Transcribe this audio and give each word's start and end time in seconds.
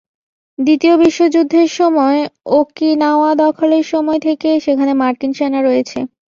দ্বিতীয় 0.59 0.95
বিশ্বযুদ্ধের 1.03 1.69
সময় 1.79 2.19
ওকিনাওয়া 2.53 3.31
দখলের 3.43 3.85
সময় 3.93 4.19
থেকে 4.27 4.49
সেখানে 4.65 4.93
মার্কিন 5.01 5.31
সেনা 5.33 5.59
রয়েছে। 5.61 5.99